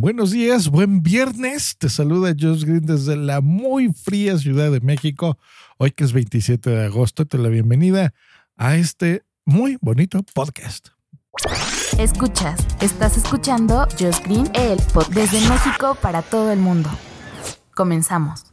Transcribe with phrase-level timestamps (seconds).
[0.00, 1.76] Buenos días, buen viernes.
[1.76, 5.36] Te saluda Josh Green desde la muy fría Ciudad de México.
[5.76, 8.14] Hoy que es 27 de agosto, te la bienvenida
[8.56, 10.88] a este muy bonito podcast.
[11.98, 16.88] Escuchas, estás escuchando Josh Green, el podcast desde México para todo el mundo.
[17.74, 18.49] Comenzamos.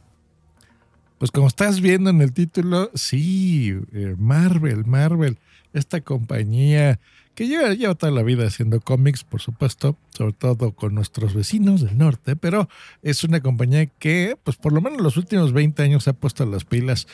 [1.18, 5.38] Pues como estás viendo en el título, sí, eh, Marvel, Marvel,
[5.72, 7.00] esta compañía
[7.34, 11.96] que lleva, toda la vida haciendo cómics, por supuesto, sobre todo con nuestros vecinos del
[11.96, 12.68] norte, pero
[13.02, 16.64] es una compañía que, pues por lo menos los últimos 20 años ha puesto las
[16.64, 17.06] pilas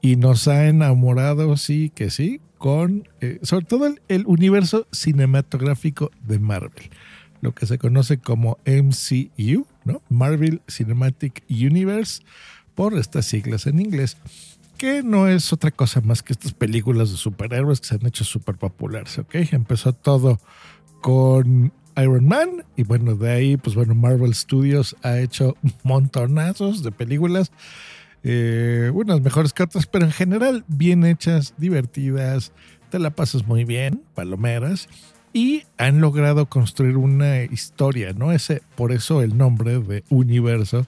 [0.00, 6.12] y nos ha enamorado, sí que sí, con eh, sobre todo el, el universo cinematográfico
[6.22, 6.90] de Marvel,
[7.40, 10.00] lo que se conoce como MCU, ¿no?
[10.08, 12.22] Marvel Cinematic Universe,
[12.74, 14.16] por estas siglas en inglés
[14.82, 18.24] que no es otra cosa más que estas películas de superhéroes que se han hecho
[18.24, 19.36] súper populares, ¿ok?
[19.52, 20.40] Empezó todo
[21.00, 26.90] con Iron Man y bueno, de ahí, pues bueno, Marvel Studios ha hecho montonazos de
[26.90, 27.52] películas,
[28.24, 32.52] eh, unas mejores que otras, pero en general bien hechas, divertidas,
[32.90, 34.88] te la pasas muy bien, palomeras,
[35.32, 38.32] y han logrado construir una historia, ¿no?
[38.32, 40.86] Ese, por eso el nombre de universo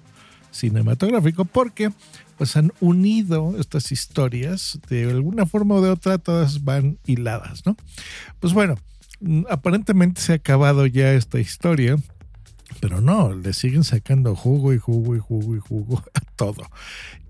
[0.55, 1.91] cinematográfico, porque
[2.39, 7.77] pues han unido estas historias de alguna forma o de otra, todas van hiladas, ¿no?
[8.41, 8.77] Pues bueno,
[9.51, 11.97] aparentemente se ha acabado ya esta historia,
[12.81, 16.69] pero no, le siguen sacando jugo y jugo y jugo y jugo a todo.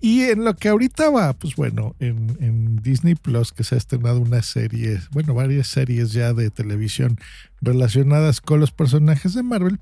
[0.00, 3.78] Y en lo que ahorita va, pues bueno, en, en, Disney Plus, que se ha
[3.78, 7.18] estrenado una serie, bueno, varias series ya de televisión
[7.62, 9.80] relacionadas con los personajes de Marvel,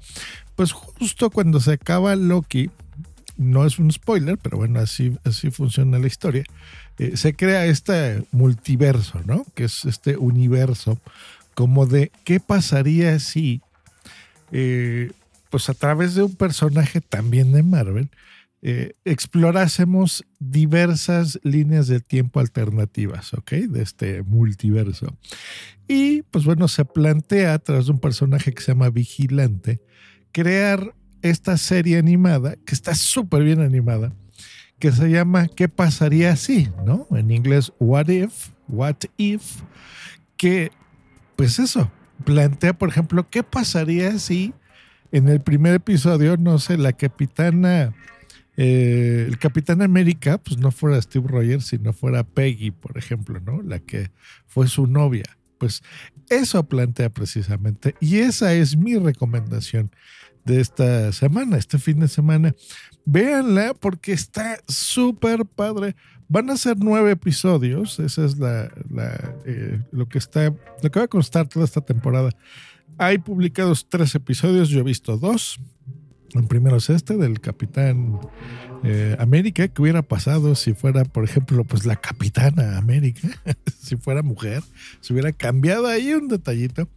[0.55, 2.71] pues justo cuando se acaba Loki,
[3.43, 5.13] no es un spoiler, pero bueno, así,
[5.51, 6.45] funciona la historia.
[6.99, 9.45] Eh, se crea este multiverso, ¿no?
[9.55, 11.01] Que es este universo
[11.55, 13.61] como de qué pasaría si,
[14.53, 15.11] eh,
[15.51, 18.11] pues a través de un personaje también de Marvel,
[18.65, 23.51] eh, explorásemos diversas líneas de tiempo alternativas, ¿ok?
[23.53, 25.19] De este multiverso.
[25.89, 29.83] Y pues bueno, se plantea a través de un personaje que se llama Vigilante,
[30.31, 34.13] crear esta serie animada, que está súper bien animada,
[34.79, 36.69] que se llama ¿Qué pasaría si?
[36.85, 37.07] ¿No?
[37.13, 39.63] En inglés, What If, What If,
[40.37, 40.73] que,
[41.37, 41.91] pues eso,
[42.25, 44.53] plantea, por ejemplo, ¿qué pasaría si
[45.13, 47.95] en el primer episodio, no sé, la capitana,
[48.57, 53.63] eh, el Capitán América, pues no fuera Steve Rogers, sino fuera Peggy, por ejemplo, ¿no?
[53.63, 54.11] La que
[54.47, 55.25] fue su novia.
[55.59, 55.83] Pues
[56.29, 59.91] eso plantea precisamente, y esa es mi recomendación
[60.45, 62.55] de esta semana, este fin de semana.
[63.05, 65.97] Véanla porque está súper padre.
[66.29, 67.99] Van a ser nueve episodios.
[67.99, 68.71] Esa es la,
[69.45, 72.31] eh, lo que está, lo que va a constar toda esta temporada.
[72.99, 74.69] Hay publicados tres episodios.
[74.69, 75.61] Yo he visto dos.
[76.35, 78.19] El primero es este del Capitán
[78.85, 79.69] eh, América.
[79.69, 83.29] ¿Qué hubiera pasado si fuera, por ejemplo, pues la Capitana América?
[83.79, 84.63] si fuera mujer,
[85.01, 86.89] se hubiera cambiado ahí un detallito.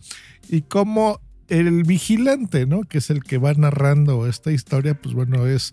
[0.49, 1.19] Y cómo
[1.49, 2.83] el vigilante, ¿no?
[2.83, 5.71] Que es el que va narrando esta historia, pues bueno, es,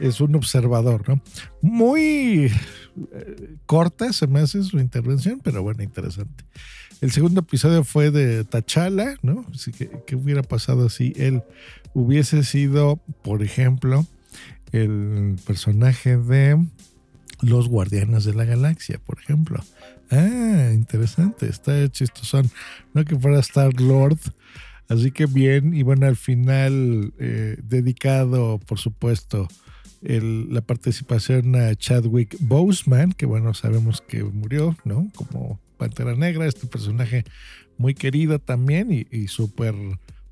[0.00, 1.22] es un observador, ¿no?
[1.60, 2.50] Muy
[3.12, 6.44] eh, corta se me hace su intervención, pero bueno, interesante.
[7.00, 9.44] El segundo episodio fue de Tachala, ¿no?
[9.52, 11.42] Así que, ¿qué hubiera pasado si él
[11.94, 14.06] hubiese sido, por ejemplo,
[14.70, 16.64] el personaje de
[17.40, 19.62] los Guardianes de la Galaxia, por ejemplo?
[20.10, 22.50] Ah, interesante, está chistosón.
[22.94, 24.18] No que fuera Star Lord
[24.88, 29.48] Así que bien, y bueno, al final eh, dedicado, por supuesto,
[30.02, 35.08] la participación a Chadwick Boseman, que bueno, sabemos que murió, ¿no?
[35.14, 37.24] Como Pantera Negra, este personaje
[37.78, 39.74] muy querido también y, y súper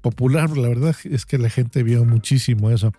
[0.01, 0.57] popular.
[0.57, 2.93] La verdad es que la gente vio muchísimo eso.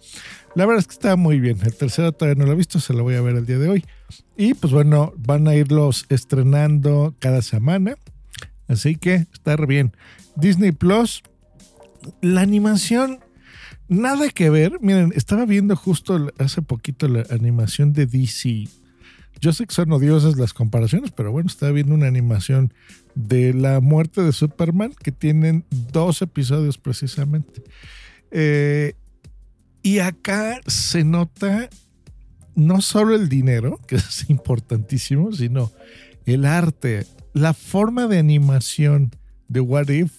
[0.55, 1.57] La verdad es que está muy bien.
[1.63, 3.69] El tercero todavía no lo he visto, se lo voy a ver el día de
[3.69, 3.85] hoy.
[4.37, 7.95] Y pues bueno, van a irlos estrenando cada semana.
[8.67, 9.91] Así que está bien.
[10.35, 11.23] Disney Plus
[12.21, 13.19] la animación,
[13.87, 14.73] nada que ver.
[14.81, 18.67] Miren, estaba viendo justo hace poquito la animación de DC.
[19.39, 22.73] Yo sé que son odiosas las comparaciones, pero bueno, estaba viendo una animación
[23.15, 27.63] de la muerte de Superman que tienen dos episodios precisamente.
[28.29, 28.93] Eh,
[29.83, 31.69] y acá se nota
[32.55, 35.71] no solo el dinero, que es importantísimo, sino
[36.25, 39.11] el arte, la forma de animación
[39.47, 40.11] de What If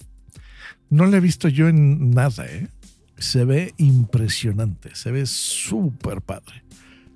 [0.93, 2.67] no la he visto yo en nada, ¿eh?
[3.17, 6.63] Se ve impresionante, se ve súper padre.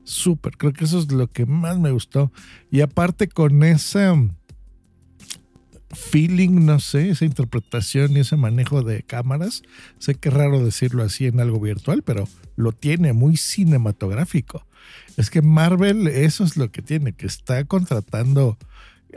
[0.03, 2.31] Súper, creo que eso es lo que más me gustó.
[2.71, 4.15] Y aparte con esa
[5.91, 9.61] feeling, no sé, esa interpretación y ese manejo de cámaras.
[9.99, 14.65] Sé que es raro decirlo así en algo virtual, pero lo tiene muy cinematográfico.
[15.17, 18.57] Es que Marvel eso es lo que tiene, que está contratando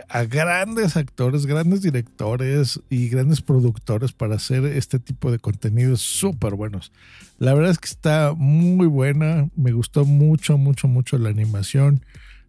[0.08, 6.54] a grandes actores, grandes directores y grandes productores para hacer este tipo de contenidos súper
[6.54, 6.92] buenos.
[7.38, 12.04] La verdad es que está muy buena, me gustó mucho, mucho, mucho la animación.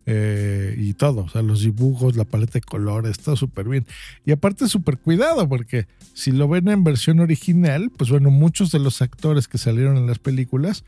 [0.07, 3.85] Eh, y todo, o sea, los dibujos, la paleta de colores, todo súper bien.
[4.25, 5.85] Y aparte súper cuidado, porque
[6.15, 10.07] si lo ven en versión original, pues bueno, muchos de los actores que salieron en
[10.07, 10.83] las películas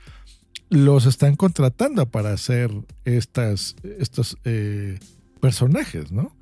[0.69, 2.71] los están contratando para hacer
[3.05, 4.97] estas, estos eh,
[5.43, 6.33] personajes, ¿no?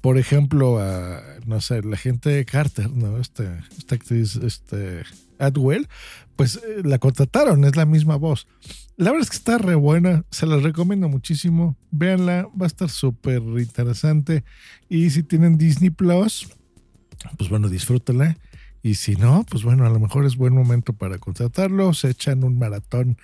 [0.00, 0.80] Por ejemplo,
[1.44, 3.18] no sé, la gente de Carter, ¿no?
[3.18, 3.46] Este,
[3.76, 5.02] esta actriz, este,
[5.38, 5.86] Adwell,
[6.34, 8.46] pues eh, la contrataron, es la misma voz.
[8.96, 11.76] La verdad es que está re buena, se la recomiendo muchísimo.
[11.90, 14.44] Véanla, va a estar súper interesante.
[14.88, 16.48] Y si tienen Disney Plus,
[17.36, 18.38] pues bueno, disfrútenla.
[18.82, 21.92] Y si no, pues bueno, a lo mejor es buen momento para contratarlo.
[21.92, 23.18] Se echan un maratón.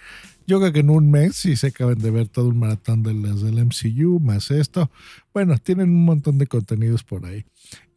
[0.46, 3.14] Yo creo que en un mes, si se acaban de ver todo un maratón de
[3.14, 4.90] las del MCU, más esto.
[5.32, 7.44] Bueno, tienen un montón de contenidos por ahí.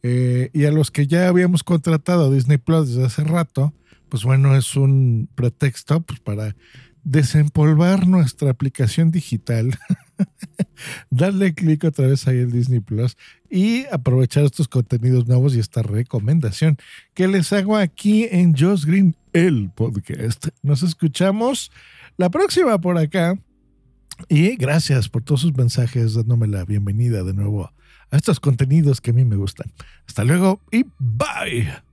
[0.02, 3.74] Eh, y a los que ya habíamos contratado Disney Plus desde hace rato,
[4.08, 6.56] pues bueno, es un pretexto pues, para
[7.04, 9.78] desempolvar nuestra aplicación digital,
[11.10, 13.16] darle clic otra vez ahí en Disney Plus
[13.50, 16.78] y aprovechar estos contenidos nuevos y esta recomendación
[17.14, 20.48] que les hago aquí en Josh Green, el podcast.
[20.62, 21.70] Nos escuchamos
[22.16, 23.38] la próxima por acá
[24.28, 27.70] y gracias por todos sus mensajes dándome la bienvenida de nuevo
[28.10, 29.72] a estos contenidos que a mí me gustan.
[30.06, 31.87] Hasta luego y bye.